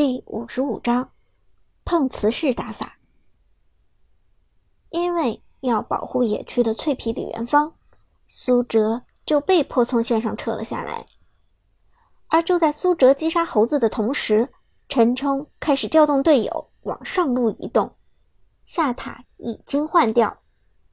[0.00, 1.10] 第五十五章
[1.84, 3.00] 碰瓷式打法。
[4.90, 7.74] 因为要保护野区的脆皮李元芳，
[8.28, 11.04] 苏哲就被迫从线上撤了下来。
[12.28, 14.52] 而就在苏哲击杀猴子的同时，
[14.88, 17.96] 陈冲开始调动队友往上路移动。
[18.66, 20.38] 下塔已经换掉，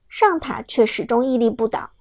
[0.09, 1.91] 上塔却始终屹立不倒。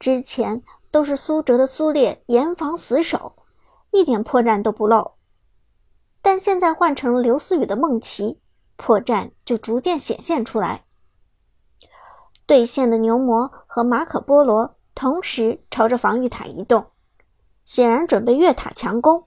[0.00, 3.36] 之前都是苏哲的苏烈严防死守，
[3.92, 5.12] 一点破绽都不露。
[6.22, 8.40] 但现在换成了刘思雨的梦奇，
[8.76, 10.84] 破绽就逐渐显现出来。
[12.46, 16.86] 对线的牛魔和马可波罗同时朝着防御塔移动，
[17.64, 19.26] 显然准备越塔强攻。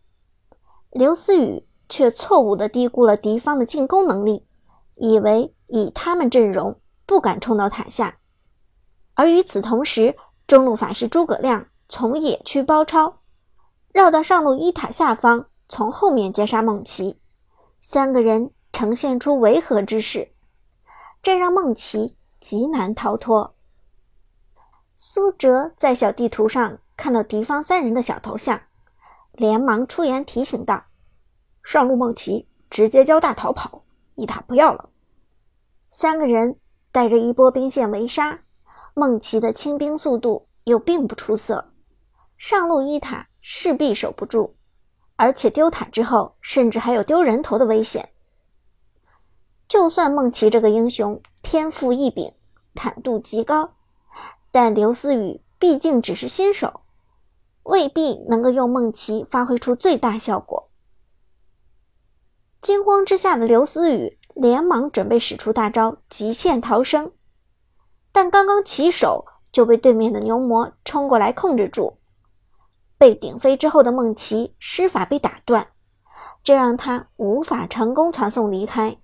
[0.91, 4.45] 刘思雨却错误地低估了敌方的进攻能力，
[4.95, 8.17] 以为以他们阵容不敢冲到塔下。
[9.15, 10.15] 而与此同时，
[10.45, 13.21] 中路法师诸葛亮从野区包抄，
[13.93, 15.47] 绕到上路一塔下方。
[15.73, 17.19] 从后面截杀孟琪，
[17.81, 20.31] 三个人呈现出围合之势，
[21.23, 23.55] 这让孟琪极难逃脱。
[24.95, 28.61] 苏哲在小地图上看到敌方三人的小头像，
[29.31, 30.85] 连忙出言提醒道
[31.65, 34.91] ：“上路孟琪直接交大逃跑，一塔不要了。”
[35.89, 36.59] 三个人
[36.91, 38.43] 带着一波兵线围杀，
[38.93, 41.71] 孟琪的清兵速度又并不出色，
[42.37, 44.55] 上路一塔势必守不住。
[45.15, 48.09] 而且丢塔之后，甚至还有丢人头的危险。
[49.67, 52.33] 就算梦琪这个英雄天赋异禀，
[52.75, 53.73] 坦度极高，
[54.51, 56.81] 但刘思雨毕竟只是新手，
[57.63, 60.69] 未必能够用梦琪发挥出最大效果。
[62.61, 67.11] 惊慌之下的刘思雨连忙准备使出大招极限逃生，
[68.11, 71.97] 但刚刚起手就被对面的牛魔冲过来控制住。
[73.03, 75.67] 被顶飞之后的梦琪施法被打断，
[76.41, 78.97] 这让他无法成功传送离开，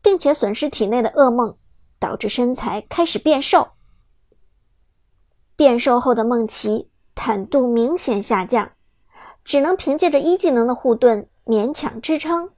[0.00, 1.58] 并且损失体内的噩梦，
[1.98, 3.68] 导致身材开始变瘦。
[5.56, 8.72] 变瘦后的梦琪坦度明显下降，
[9.44, 12.52] 只能凭借着一技能的护盾勉强支撑。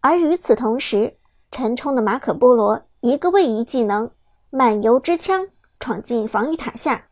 [0.00, 1.16] 而与此同时，
[1.52, 4.10] 陈冲的马可波罗一个位移技能
[4.50, 5.46] 漫游之枪
[5.78, 7.06] 闯进防御塔下。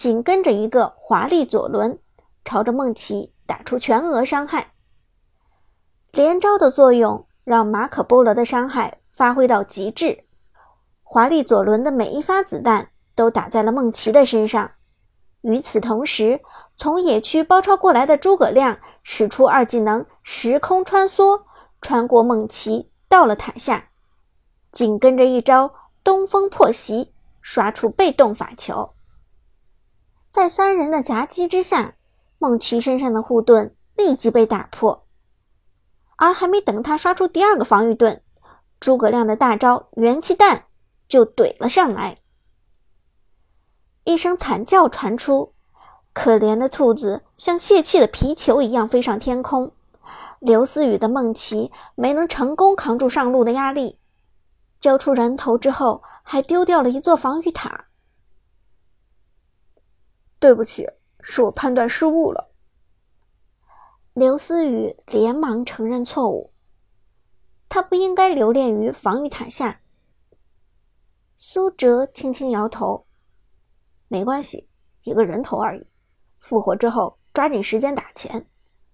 [0.00, 1.98] 紧跟着一个华丽左轮，
[2.42, 4.72] 朝着梦琪打出全额伤害。
[6.12, 10.24] 连招的作用让马可波罗的伤害发挥到极致，
[11.02, 14.70] 华丽左轮的每一发子弹都打在了梦琪的身上。
[15.42, 16.40] 与此同时，
[16.74, 21.42] 从野区包抄过来的诸葛亮使出二技能时空穿梭，
[21.82, 23.90] 穿过梦琪到了塔下，
[24.72, 25.70] 紧跟着一招
[26.02, 27.12] 东风破袭，
[27.42, 28.94] 刷出被动法球。
[30.30, 31.94] 在三人的夹击之下，
[32.38, 35.04] 孟琪身上的护盾立即被打破，
[36.16, 38.22] 而还没等他刷出第二个防御盾，
[38.78, 40.66] 诸葛亮的大招元气弹
[41.08, 42.18] 就怼了上来。
[44.04, 45.52] 一声惨叫传出，
[46.12, 49.72] 可怜的兔子像泄气的皮球一样飞上天空。
[50.38, 53.98] 刘思雨的梦琪没能成功扛住上路的压力，
[54.78, 57.86] 交出人头之后，还丢掉了一座防御塔。
[60.40, 60.88] 对不起，
[61.20, 62.50] 是我判断失误了。
[64.14, 66.52] 刘思雨连忙承认错误，
[67.68, 69.82] 他不应该留恋于防御塔下。
[71.36, 73.06] 苏哲轻轻摇头
[74.08, 74.68] ：“没关系，
[75.02, 75.86] 一个人头而已。
[76.38, 78.46] 复活之后，抓紧时间打钱，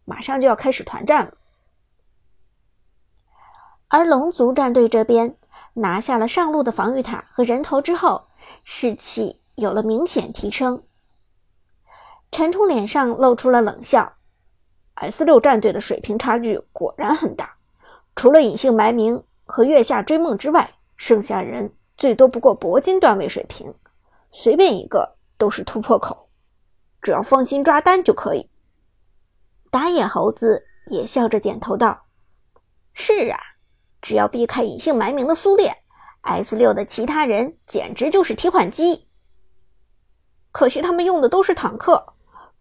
[0.05, 1.39] 马上就要开始团战了。”
[3.89, 5.39] 而龙族战队这边
[5.75, 8.27] 拿下了上路的防御塔和人头之后，
[8.65, 10.83] 士气有了明显提升。
[12.37, 14.13] 陈冲脸上露出了冷笑
[14.97, 17.57] ：“S 六战队的水平差距果然很大，
[18.15, 23.73] 除了隐姓埋名和月下追梦之外，剩下人最多不过铂金段位水平，
[24.33, 26.29] 随便一个都是突破口，
[27.01, 28.51] 只要放心抓单就可以。”
[29.73, 32.05] 打野猴子也笑着点头道
[32.93, 33.39] ：“是啊，
[34.03, 35.75] 只要避开隐姓埋名的苏烈
[36.21, 39.09] ，S 六的其他人简直就是提款机。
[40.53, 42.13] 可惜他们用的都是坦克。”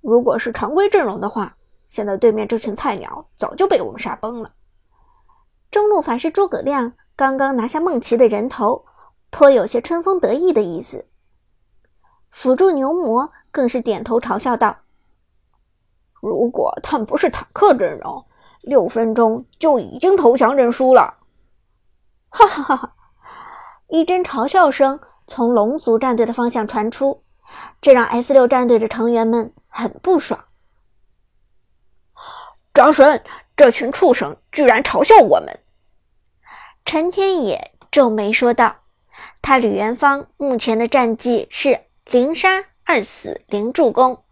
[0.05, 1.57] 如果是常规阵容的话，
[1.87, 4.51] 现在对面这群菜鸟早就被我们杀崩了。
[5.71, 8.85] 中路法师诸葛亮刚刚拿下梦琪的人头，
[9.31, 11.07] 颇有些春风得意的意思。
[12.29, 14.77] 辅助牛魔更是点头嘲笑道
[16.21, 18.23] ：“如果他们不是坦克阵容，
[18.61, 21.15] 六分钟就已经投降认输了。”
[22.29, 22.93] 哈哈哈哈！
[23.87, 27.23] 一阵嘲笑声从龙族战队的方向传出，
[27.81, 29.53] 这让 S 六战队的成员们。
[29.77, 30.45] 很不爽，
[32.73, 33.21] 张神，
[33.57, 35.59] 这群畜生居然嘲笑我们！
[36.85, 38.83] 陈天野皱眉说道
[39.43, 44.23] ：“他吕元芳目前的战绩是零杀二死零助攻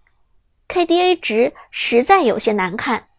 [0.70, 3.10] ，KDA 值实在有些难看。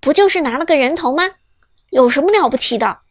[0.00, 1.36] 不就是拿了个人头吗？
[1.90, 3.02] 有什么了不起的？”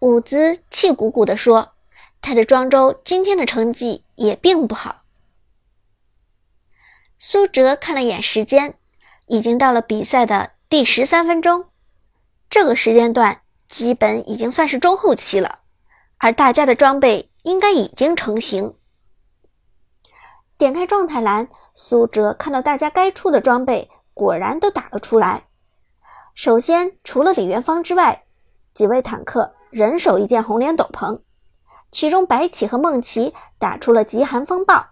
[0.00, 1.74] 伍兹气鼓鼓地说
[2.20, 5.04] ：“他的庄周今天的成绩也并不好。”
[7.18, 8.78] 苏哲看了眼时间，
[9.26, 11.66] 已经到了比赛的第十三分钟。
[12.50, 15.60] 这个时间段基本已经算是中后期了，
[16.18, 18.74] 而大家的装备应该已经成型。
[20.58, 25.46] 点开状态栏，苏哲看到大家该出的装备果然都打了出来。
[26.34, 28.24] 首先，除了李元芳之外，
[28.74, 31.20] 几位坦克人手一件红莲斗篷，
[31.90, 34.88] 其中白起和梦琪打出了极寒风暴，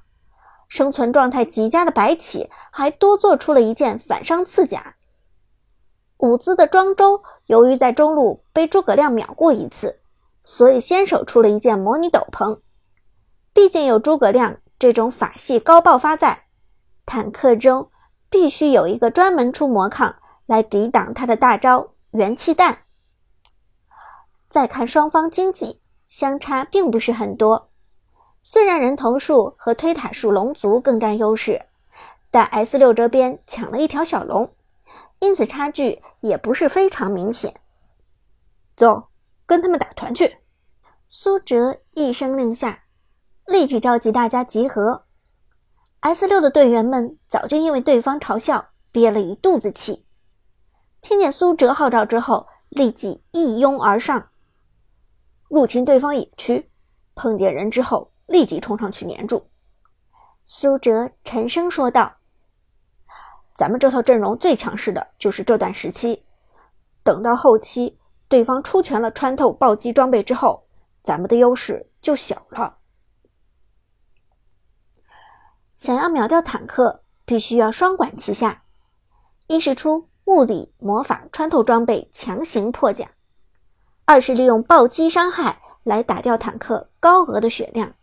[0.69, 4.97] 生存状态极佳的白起还多做出了一件反伤刺甲。
[6.19, 10.01] 伍兹的庄周由于在中路被诸葛亮秒过一次，
[10.43, 12.61] 所以先手出了一件模拟斗篷。
[13.53, 16.45] 毕竟有诸葛亮这种法系高爆发在，
[17.05, 17.91] 坦克中
[18.31, 20.17] 必须有一个专门出魔抗
[20.47, 22.79] 来抵挡他的大招元气弹。
[24.49, 25.81] 再看双方经济
[26.15, 27.73] 相差并不是很多，
[28.45, 31.67] 虽然人头数和推塔数龙族更占优势，
[32.31, 34.55] 但 S 六这边抢了一条小龙。
[35.19, 37.53] 因此，差距也不是非常明显。
[38.77, 39.09] 走，
[39.45, 40.37] 跟他们打团去！
[41.09, 42.85] 苏哲一声令下，
[43.47, 45.07] 立即召集大家集合。
[45.99, 50.07] S 六的队员们早就因为对方嘲笑憋了一肚子气，
[51.01, 54.29] 听见苏哲号召之后，立即一拥而上，
[55.55, 56.69] 入侵对方野区。
[57.15, 59.47] 碰见人之后，立即冲上去粘住。
[60.45, 62.17] 苏哲沉声说道。
[63.55, 66.25] 咱们这套阵容最强势的就是这段时期，
[67.05, 70.67] 等到后期对方出全了穿透暴击装备之后，
[71.05, 72.79] 咱们的优势就小了。
[75.77, 78.65] 想要秒掉坦克，必须要双管齐下：
[79.47, 83.07] 一是出物理、魔法穿透装备强行破甲；
[84.05, 87.95] 二是利用暴击伤害来打掉坦克高额的血量。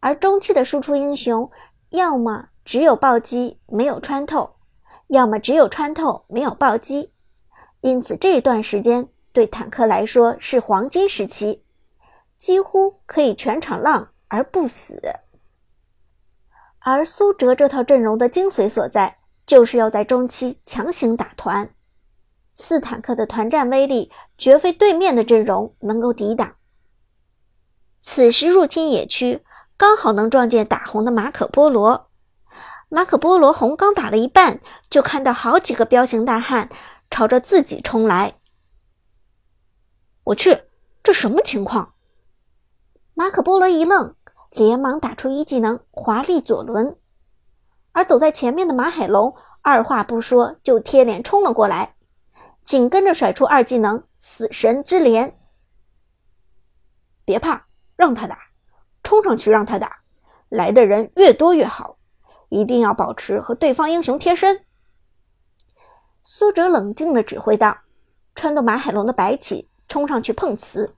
[0.00, 1.50] 而中期的输出英雄，
[1.90, 4.56] 要么只有暴击没有穿透，
[5.08, 7.12] 要么只有穿透没有暴击，
[7.82, 11.62] 因此这一段时间对坦克来说是黄金时期，
[12.36, 15.00] 几乎可以全场浪而不死。
[16.80, 21.70] 而苏哲这套阵容的精髓所在，就是要在中期强行打团，
[22.54, 26.54] 四坦克的团战威力绝非对面的阵容能够抵挡。
[28.00, 29.44] 此时入侵野区，
[29.76, 32.08] 刚好能撞见打红的马可波罗。
[32.88, 34.60] 马可波罗红刚打了一半，
[34.90, 36.68] 就看到好几个彪形大汉
[37.10, 38.34] 朝着自己冲来。
[40.24, 40.64] 我去，
[41.02, 41.94] 这什么情况？
[43.14, 44.14] 马可波罗一愣，
[44.50, 46.96] 连忙打出一技能华丽左轮，
[47.92, 51.94] 而走在前面的马海龙二话不说就贴脸冲了过来，
[52.64, 55.36] 紧跟着甩出二技能死神之镰。
[57.24, 57.66] 别怕，
[57.96, 58.38] 让他打，
[59.02, 60.02] 冲上去让他打，
[60.48, 61.98] 来的人越多越好。
[62.48, 64.66] 一定要保持和对方英雄贴身。
[66.22, 67.78] 苏哲冷静地指挥道
[68.36, 70.94] ：“穿的马海龙的白起冲上去碰瓷，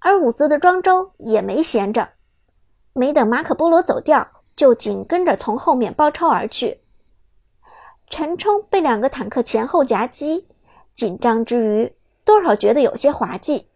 [0.00, 2.12] 而伍兹的庄周也没闲着，
[2.92, 6.83] 没等马可波罗走掉，就紧跟着从后面包抄而去。
[8.16, 10.46] 陈冲被两个坦克前后夹击，
[10.94, 13.66] 紧张之余多少觉得有些滑稽。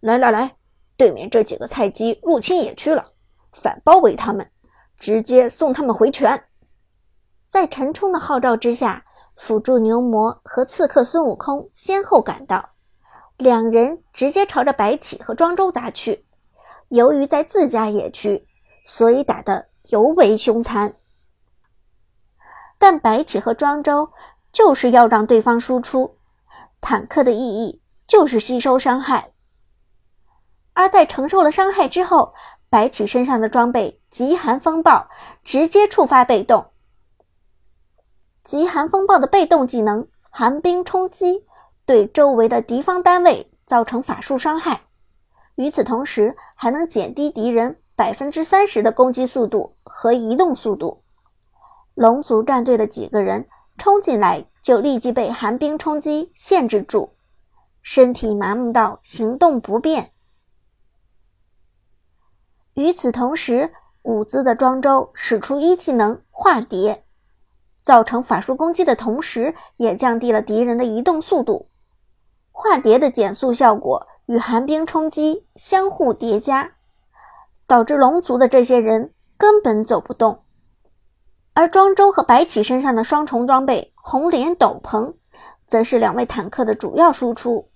[0.00, 0.56] 来来来，
[0.94, 3.12] 对面这几个菜鸡入侵野区了，
[3.54, 4.50] 反包围他们。”
[5.00, 6.44] 直接送他们回泉。
[7.48, 12.72] 在陈冲的号召之下，辅助牛魔和刺客孙悟空先后赶到，
[13.38, 16.26] 两人直接朝着白起和庄周砸去。
[16.88, 18.46] 由于在自家野区，
[18.84, 20.94] 所以打得尤为凶残。
[22.78, 24.10] 但白起和庄周
[24.52, 26.16] 就是要让对方输出，
[26.80, 29.32] 坦克的意义就是吸收伤害，
[30.72, 32.34] 而在承受了伤害之后。
[32.70, 35.08] 白起身上的装备极寒风暴
[35.42, 36.66] 直接触发被动，
[38.44, 41.46] 极寒风暴的被动技能寒冰冲击
[41.86, 44.82] 对周围的敌方单位造成法术伤害，
[45.54, 51.02] 与此同时还能减低敌人百分之三十的攻击速度和移动速度。
[51.98, 53.44] 龙族战队的几个人
[53.76, 57.10] 冲进来就立即被寒冰冲击限制住，
[57.82, 60.12] 身体麻木到行动不便。
[62.74, 67.04] 与此同时，伍兹的庄周使出一技能化蝶，
[67.80, 71.68] 造成法术攻击的同时，也降低了敌人的移动速度。
[72.52, 76.76] 化蝶的减速效果与寒冰冲击相互叠加，
[77.66, 80.44] 导致龙族的这些人根本走不动。
[81.58, 85.16] 而庄周和白起身上的双重装备红莲斗篷，
[85.66, 87.68] 则是两位坦克的主要输出。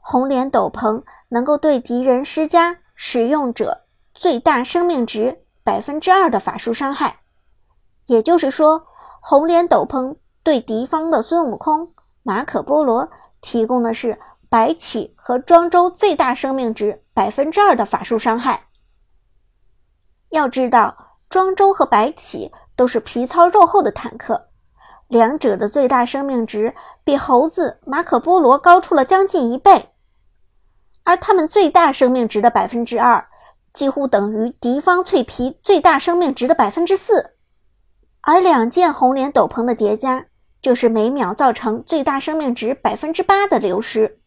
[0.00, 3.82] 红莲斗篷能够对敌人施加使用者
[4.14, 7.20] 最大生命值百分之二的法术伤害。
[8.06, 8.82] 也就是说，
[9.20, 13.10] 红莲斗篷对敌方的孙悟空、马可波罗
[13.42, 18.68] 提供的是白起和庄周最大生命值百分之二的法术伤害。
[20.30, 20.96] 要知道，
[21.28, 24.48] 庄周和白起都是皮糙肉厚的坦克，
[25.08, 29.90] 两者的最大生命值比猴子、马可波罗高出了将近一倍，
[31.04, 33.28] 而他们最大生命值的百分之二，
[33.74, 37.34] 几乎等于敌方脆皮最大生命值的百分之四。
[38.22, 40.26] 而两件红莲斗篷的叠加，
[40.60, 44.20] 就是每秒造成最大生命值百分之八的流失。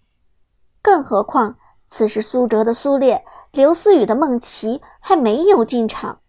[0.81, 1.57] 更何况，
[1.89, 6.20] 此时苏哲的苏烈、刘思雨的梦琪还没有进场。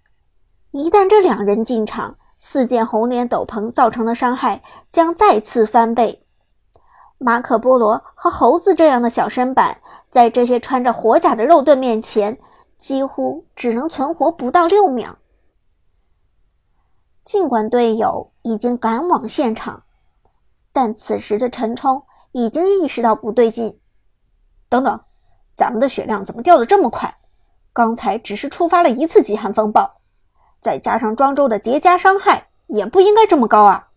[0.72, 6.24] 一旦这两人进场，四件红莲斗篷造成的伤害将再次翻倍。
[7.18, 12.38] 马可波罗和猴子这样的小身板，在这些穿着火甲的肉盾面前，
[12.78, 15.18] 几乎只能存活不到六秒。
[17.22, 19.84] 尽管队友已经赶往现场，
[20.72, 22.02] 但此时的陈冲
[22.32, 23.78] 已经意识到不对劲。
[24.70, 25.00] 等等，
[25.54, 27.14] 咱们的血量怎么掉的这么快？
[27.74, 30.00] 刚才只是触发了一次极寒风暴，
[30.62, 33.88] 再加上庄周的叠加伤害，也不应该这么高啊！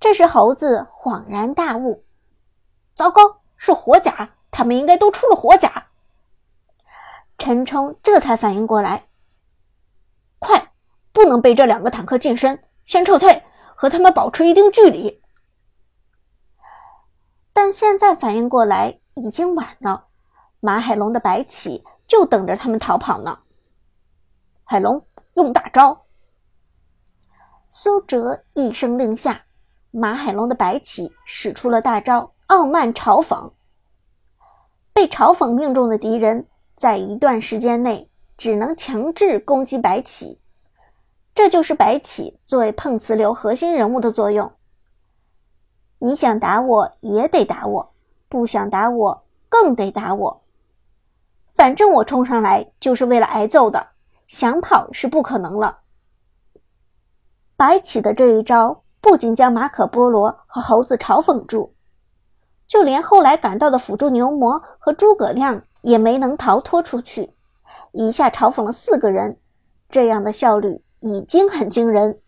[0.00, 2.04] 这时猴子恍然大悟：
[2.94, 4.30] 糟糕，是火甲！
[4.50, 5.86] 他们应该都出了火甲。
[7.38, 9.06] 陈冲这才反应过来，
[10.38, 10.72] 快！
[11.12, 13.42] 不能被这两个坦克近身，先撤退，
[13.74, 15.22] 和他们保持一定距离。
[17.52, 20.08] 但现在反应过来已经晚了，
[20.60, 23.38] 马海龙的白起就等着他们逃跑呢。
[24.68, 25.00] 海龙
[25.34, 25.96] 用大招，
[27.70, 29.44] 苏哲一声令下，
[29.92, 33.52] 马海龙的白起使出了大招傲慢嘲讽。
[34.92, 40.40] 被嘲讽命中的敌人，在一段时间内只能强制攻击白起。
[41.32, 44.50] 这就是白起作为碰瓷流核心人物的作用。
[46.00, 47.94] 你想打我也得打我，
[48.28, 50.42] 不想打我更得打我。
[51.54, 53.90] 反正我冲上来就是为了挨揍的，
[54.26, 55.80] 想跑是不可能了。
[57.56, 61.74] 白起的这一招不仅将马可波罗和猴子嘲讽住，
[62.66, 67.34] 就连后来赶到的辅助牛魔和诸葛亮也没能逃脱出去，
[67.92, 69.38] 一下嘲讽了四个人，
[69.88, 70.82] 这样的效率。
[71.00, 72.20] 已经很惊人，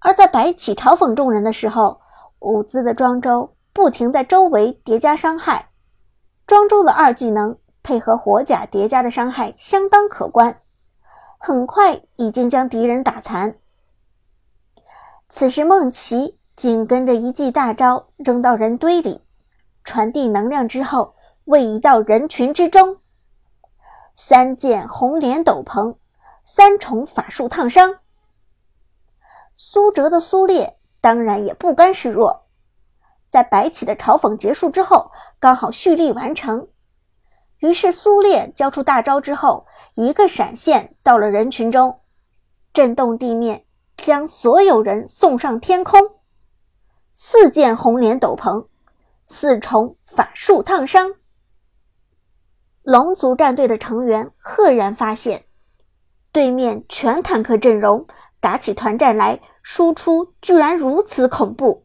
[0.00, 2.00] 而在白起嘲讽众人的时候，
[2.40, 5.70] 舞姿的庄周不停在周围叠加伤害。
[6.44, 10.60] 庄周的二技能配合火甲叠加的伤害相当可观，
[11.38, 13.56] 很快已经将敌人打残。
[15.28, 19.22] 此时梦琪紧跟着一记大招扔到人堆里，
[19.84, 22.98] 传递能量之后位移到人群之中，
[24.14, 25.96] 三件红莲斗篷。
[26.44, 28.00] 三重法术烫伤，
[29.54, 32.46] 苏哲的苏烈当然也不甘示弱，
[33.30, 36.66] 在白起的嘲讽结束之后，刚好蓄力完成。
[37.62, 42.00] 于是苏烈交出大招之后，一个闪现到了人群中，
[42.72, 43.64] 震动地面，
[43.96, 46.00] 将所有人送上天空。
[47.14, 48.66] 四件红莲斗篷，
[49.26, 51.14] 四重法术烫伤。
[52.82, 55.44] 龙族战队的成员赫然发现。
[56.32, 58.06] 对面全坦克阵容
[58.40, 61.81] 打起团战来，输出居然如此恐怖。